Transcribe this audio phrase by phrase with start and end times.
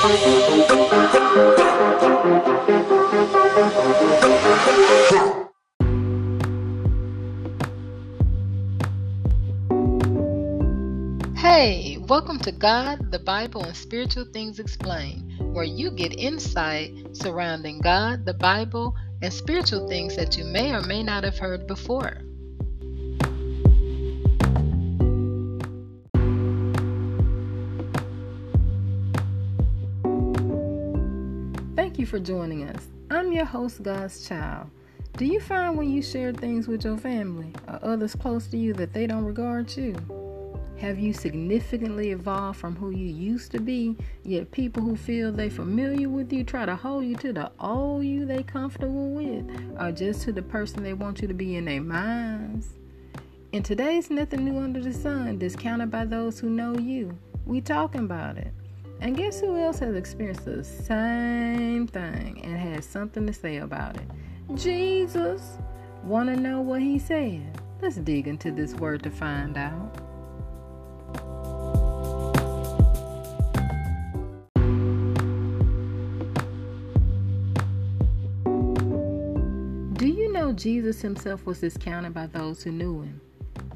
[0.00, 0.08] Hey,
[12.08, 18.24] welcome to God, the Bible, and Spiritual Things Explained, where you get insight surrounding God,
[18.24, 22.22] the Bible, and spiritual things that you may or may not have heard before.
[32.10, 32.88] For joining us.
[33.08, 34.68] I'm your host, God's Child.
[35.16, 38.72] Do you find when you share things with your family or others close to you
[38.74, 39.94] that they don't regard you?
[40.80, 43.96] Have you significantly evolved from who you used to be?
[44.24, 48.04] Yet people who feel they familiar with you try to hold you to the old
[48.04, 51.66] you they comfortable with, or just to the person they want you to be in
[51.66, 52.70] their minds.
[53.52, 57.16] In today's nothing new under the sun, discounted by those who know you.
[57.46, 58.52] We talking about it.
[59.02, 63.96] And guess who else has experienced the same thing and has something to say about
[63.96, 64.06] it?
[64.54, 65.58] Jesus.
[66.04, 67.60] Want to know what he said?
[67.80, 69.96] Let's dig into this word to find out.
[79.94, 83.20] Do you know Jesus himself was discounted by those who knew him.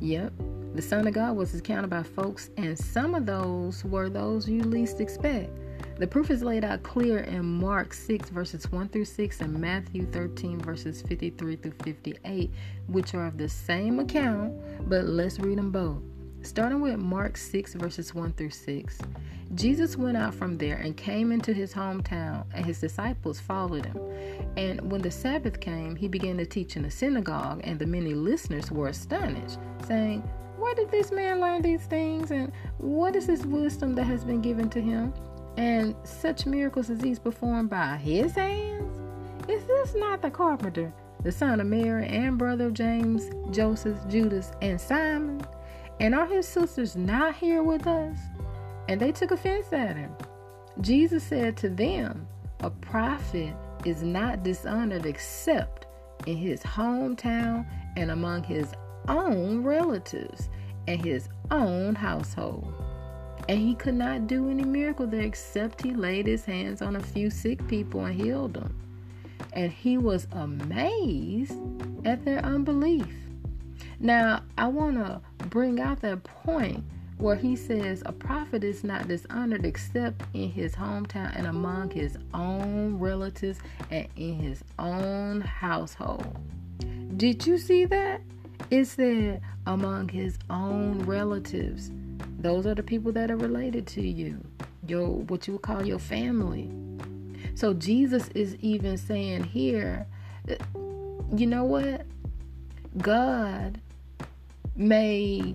[0.00, 0.32] Yep,
[0.74, 4.62] the Son of God was discounted by folks, and some of those were those you
[4.62, 5.50] least expect.
[5.98, 10.04] The proof is laid out clear in Mark 6, verses 1 through 6, and Matthew
[10.06, 12.50] 13, verses 53 through 58,
[12.88, 14.52] which are of the same account,
[14.88, 16.02] but let's read them both.
[16.42, 18.98] Starting with Mark 6, verses 1 through 6.
[19.54, 23.98] Jesus went out from there and came into his hometown, and his disciples followed him.
[24.56, 28.14] And when the Sabbath came, he began to teach in the synagogue, and the many
[28.14, 32.30] listeners were astonished, saying, Where did this man learn these things?
[32.30, 35.12] And what is this wisdom that has been given to him?
[35.56, 38.98] And such miracles as these performed by his hands?
[39.48, 44.52] Is this not the carpenter, the son of Mary, and brother of James, Joseph, Judas,
[44.62, 45.44] and Simon?
[46.00, 48.18] And are his sisters not here with us?
[48.88, 50.14] and they took offense at him.
[50.80, 52.26] Jesus said to them,
[52.60, 53.54] A prophet
[53.84, 55.86] is not dishonored except
[56.26, 57.66] in his hometown
[57.96, 58.72] and among his
[59.08, 60.48] own relatives
[60.86, 62.72] and his own household.
[63.48, 67.02] And he could not do any miracle there except he laid his hands on a
[67.02, 68.74] few sick people and healed them.
[69.52, 71.56] And he was amazed
[72.04, 73.06] at their unbelief.
[74.00, 76.84] Now, I want to bring out that point
[77.18, 82.18] where he says a prophet is not dishonored except in his hometown and among his
[82.32, 83.60] own relatives
[83.90, 86.36] and in his own household.
[87.16, 88.20] Did you see that?
[88.70, 91.90] It said among his own relatives.
[92.38, 94.44] Those are the people that are related to you,
[94.86, 96.70] your what you would call your family.
[97.54, 100.06] So Jesus is even saying here,
[101.34, 102.02] you know what?
[102.98, 103.80] God
[104.76, 105.54] may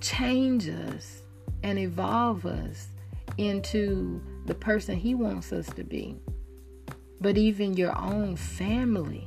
[0.00, 1.22] change us
[1.62, 2.88] and evolve us
[3.38, 6.16] into the person He wants us to be.
[7.20, 9.26] But even your own family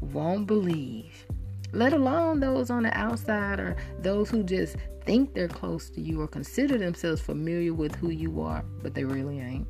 [0.00, 1.26] won't believe,
[1.74, 6.20] let alone those on the outside or those who just think they're close to you
[6.20, 9.68] or consider themselves familiar with who you are, but they really ain't.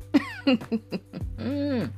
[1.37, 1.91] mm.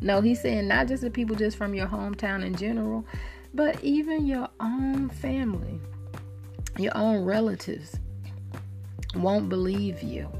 [0.00, 3.04] No, he's saying not just the people just from your hometown in general,
[3.54, 5.80] but even your own family
[6.78, 7.98] your own relatives
[9.16, 10.30] won't believe you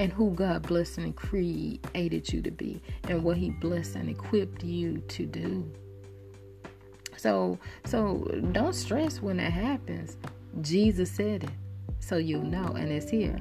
[0.00, 4.64] and who God blessed and created you to be and what he blessed and equipped
[4.64, 5.70] you to do.
[7.18, 10.16] So so don't stress when that happens.
[10.60, 11.50] Jesus said it.
[12.00, 13.38] So you'll know and it's here.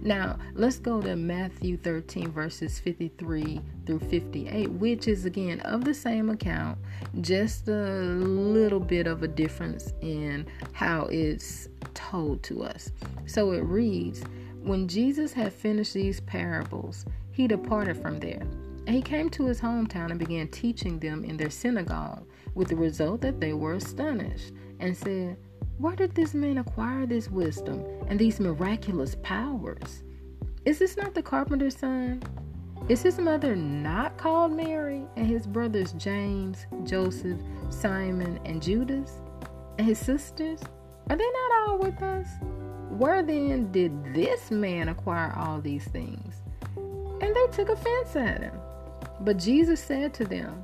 [0.00, 5.94] Now, let's go to Matthew 13, verses 53 through 58, which is again of the
[5.94, 6.78] same account,
[7.20, 12.90] just a little bit of a difference in how it's told to us.
[13.26, 14.22] So it reads
[14.62, 18.46] When Jesus had finished these parables, he departed from there.
[18.86, 23.20] He came to his hometown and began teaching them in their synagogue, with the result
[23.20, 25.36] that they were astonished and said,
[25.78, 30.04] where did this man acquire this wisdom and these miraculous powers?
[30.64, 32.22] Is this not the carpenter's son?
[32.88, 37.38] Is his mother not called Mary and his brothers James, Joseph,
[37.68, 39.12] Simon, and Judas?
[39.78, 40.60] And his sisters?
[41.10, 42.28] Are they not all with us?
[42.88, 46.36] Where then did this man acquire all these things?
[46.76, 48.58] And they took offense at him.
[49.20, 50.62] But Jesus said to them,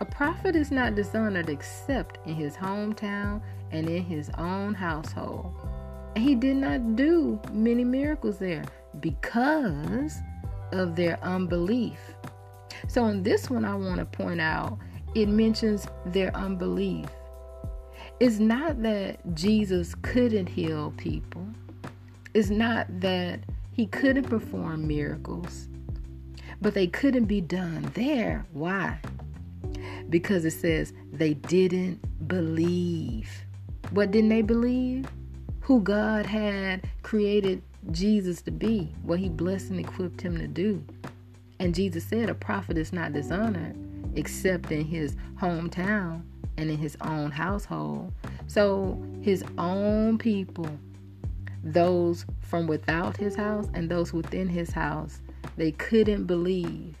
[0.00, 3.40] A prophet is not dishonored except in his hometown
[3.70, 5.54] and in his own household.
[6.14, 8.64] And he did not do many miracles there
[9.00, 10.16] because
[10.72, 11.98] of their unbelief.
[12.86, 14.78] So, in this one, I want to point out
[15.14, 17.06] it mentions their unbelief.
[18.20, 21.46] It's not that Jesus couldn't heal people,
[22.34, 23.40] it's not that
[23.72, 25.67] he couldn't perform miracles,
[26.60, 28.46] but they couldn't be done there.
[28.52, 28.98] Why?
[30.08, 33.30] Because it says they didn't believe.
[33.90, 35.06] What didn't they believe?
[35.60, 40.84] Who God had created Jesus to be, what he blessed and equipped him to do.
[41.58, 43.76] And Jesus said, A prophet is not dishonored
[44.14, 46.22] except in his hometown
[46.56, 48.12] and in his own household.
[48.46, 50.68] So his own people,
[51.62, 55.20] those from without his house and those within his house,
[55.58, 56.96] they couldn't believe.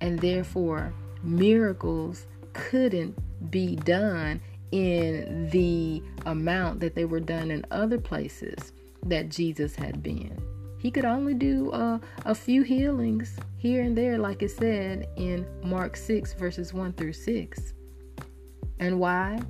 [0.00, 0.92] And therefore,
[1.22, 3.16] miracles couldn't
[3.50, 4.40] be done
[4.72, 8.72] in the amount that they were done in other places
[9.04, 10.42] that Jesus had been.
[10.78, 15.46] He could only do uh, a few healings here and there, like it said in
[15.62, 17.74] Mark 6, verses 1 through 6.
[18.80, 19.40] And why?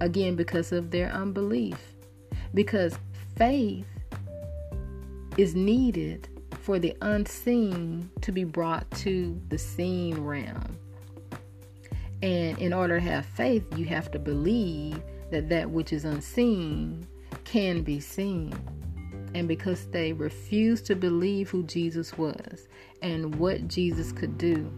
[0.00, 1.94] Again, because of their unbelief.
[2.52, 2.98] Because
[3.36, 3.86] faith
[5.38, 6.28] is needed
[6.66, 10.76] for the unseen to be brought to the seen realm.
[12.24, 17.06] And in order to have faith, you have to believe that that which is unseen
[17.44, 18.52] can be seen
[19.32, 22.66] and because they refused to believe who Jesus was
[23.00, 24.68] and what Jesus could do,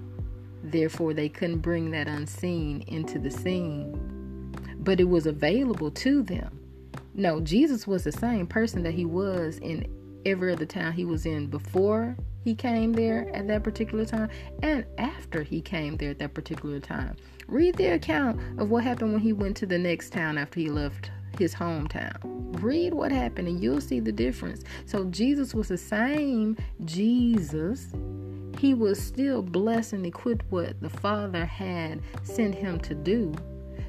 [0.62, 4.54] therefore they couldn't bring that unseen into the seen.
[4.80, 6.60] But it was available to them.
[7.14, 9.86] No, Jesus was the same person that he was in
[10.28, 14.28] every other town he was in before he came there at that particular time
[14.62, 17.16] and after he came there at that particular time.
[17.46, 20.68] Read the account of what happened when he went to the next town after he
[20.68, 22.16] left his hometown.
[22.62, 24.64] Read what happened and you'll see the difference.
[24.86, 27.92] So Jesus was the same Jesus.
[28.58, 33.34] He was still blessed and equipped what the Father had sent him to do.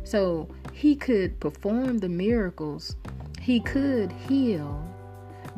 [0.03, 2.95] So he could perform the miracles,
[3.41, 4.88] he could heal,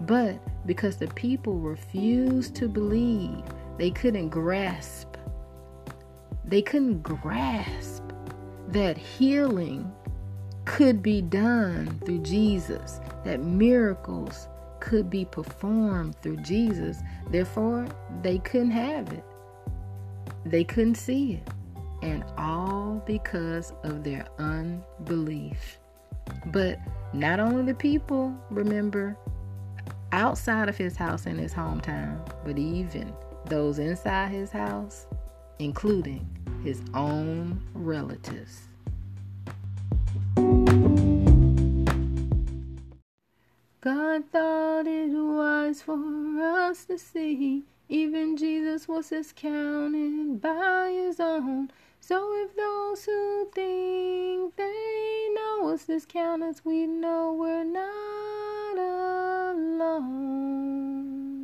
[0.05, 3.43] but because the people refused to believe,
[3.77, 5.17] they couldn't grasp.
[6.45, 8.03] They couldn't grasp
[8.69, 9.91] that healing
[10.65, 14.47] could be done through Jesus, that miracles
[14.79, 16.97] could be performed through Jesus.
[17.29, 17.87] Therefore,
[18.21, 19.23] they couldn't have it.
[20.45, 21.47] They couldn't see it.
[22.01, 25.79] And all because of their unbelief.
[26.47, 26.79] But
[27.13, 29.17] not only the people, remember,
[30.11, 33.13] outside of his house in his hometown, but even
[33.45, 35.07] those inside his house,
[35.59, 36.27] including
[36.63, 38.67] his own relatives.
[43.81, 45.97] God thought it wise for
[46.39, 47.63] us to see.
[47.89, 51.71] Even Jesus was discounted by his own.
[51.99, 59.00] So if those who think they know us discount us, we know we're not
[59.81, 61.41] alone.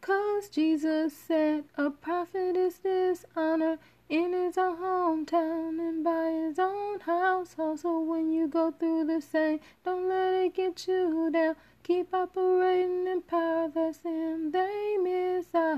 [0.00, 3.78] Cause Jesus said a prophet is dishonored
[4.08, 7.80] in his own hometown and by his own household.
[7.80, 11.56] So when you go through the same, don't let it get you down.
[11.82, 15.74] Keep operating in power that's in, they miss out.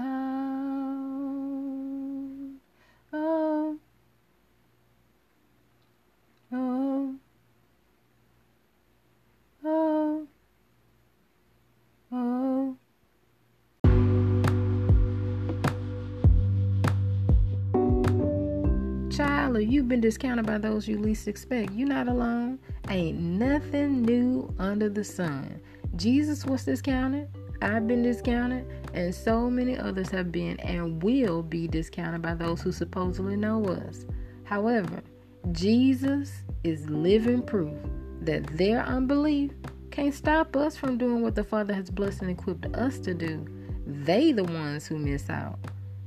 [3.13, 3.79] Oh,
[6.53, 7.17] oh,
[19.55, 22.59] If you've been discounted by those you least expect, you're not alone.
[22.89, 25.61] Ain't nothing new under the sun.
[25.95, 27.29] Jesus was discounted.
[27.63, 32.61] I've been discounted, and so many others have been and will be discounted by those
[32.61, 34.05] who supposedly know us.
[34.45, 35.03] However,
[35.53, 36.33] Jesus
[36.65, 37.79] is living proof
[38.23, 39.53] that their unbelief
[39.91, 43.47] can't stop us from doing what the Father has blessed and equipped us to do.
[43.87, 45.59] They the ones who miss out.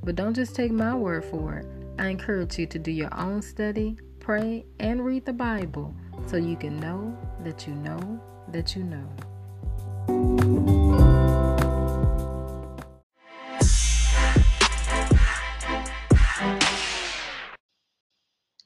[0.04, 1.79] But don't just take my word for it.
[2.00, 5.94] I encourage you to do your own study, pray, and read the Bible
[6.28, 7.14] so you can know
[7.44, 9.06] that you know that you know.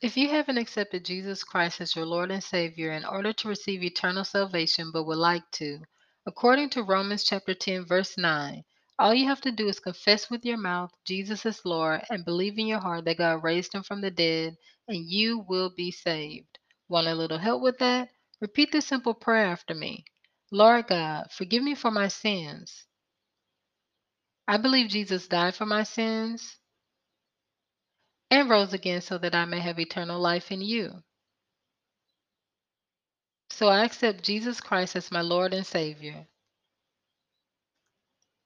[0.00, 3.82] If you haven't accepted Jesus Christ as your Lord and Savior in order to receive
[3.82, 5.80] eternal salvation but would like to,
[6.24, 8.62] according to Romans chapter 10 verse 9,
[8.98, 12.58] all you have to do is confess with your mouth Jesus is Lord and believe
[12.58, 14.56] in your heart that God raised him from the dead,
[14.88, 16.58] and you will be saved.
[16.88, 18.10] Want a little help with that?
[18.40, 20.04] Repeat this simple prayer after me
[20.52, 22.86] Lord God, forgive me for my sins.
[24.48, 26.58] I believe Jesus died for my sins
[28.30, 31.02] and rose again so that I may have eternal life in you.
[33.50, 36.26] So I accept Jesus Christ as my Lord and Savior.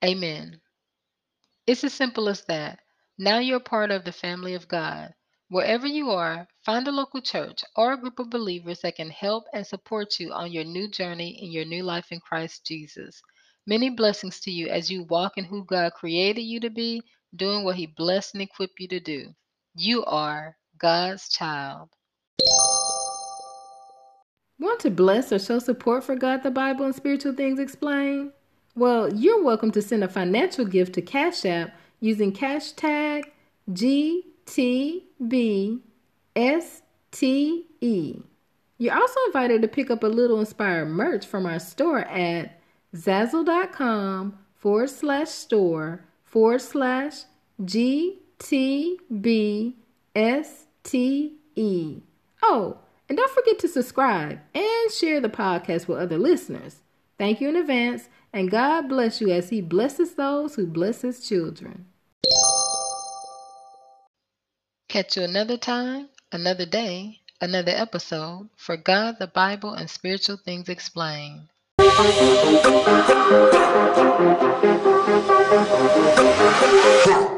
[0.04, 0.60] Amen.
[1.66, 2.78] It's as simple as that.
[3.18, 5.12] Now you're part of the family of God.
[5.50, 9.44] Wherever you are, find a local church or a group of believers that can help
[9.52, 13.20] and support you on your new journey in your new life in Christ Jesus.
[13.66, 17.02] Many blessings to you as you walk in who God created you to be,
[17.34, 19.34] doing what He blessed and equipped you to do.
[19.74, 21.88] You are God's child.
[24.60, 28.32] Want to bless or show support for God, the Bible, and spiritual things explained?
[28.78, 33.32] Well, you're welcome to send a financial gift to Cash App using cash tag
[33.68, 35.82] GTBSTE.
[38.78, 42.60] You're also invited to pick up a little inspired merch from our store at
[42.94, 47.24] zazzle.com forward slash store forward slash
[47.60, 48.22] GTBSTE.
[52.44, 56.76] Oh, and don't forget to subscribe and share the podcast with other listeners.
[57.18, 61.26] Thank you in advance, and God bless you as He blesses those who bless His
[61.26, 61.86] children.
[64.88, 70.68] Catch you another time, another day, another episode for God, the Bible, and Spiritual Things
[70.68, 71.48] Explained.
[77.10, 77.37] Huh.